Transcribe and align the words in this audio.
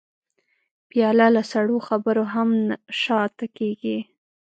پیاله 0.89 1.27
له 1.35 1.43
سړو 1.51 1.77
خبرو 1.87 2.23
هم 2.33 2.49
نه 2.67 2.75
شا 3.01 3.21
ته 3.37 3.45
کېږي. 3.57 3.97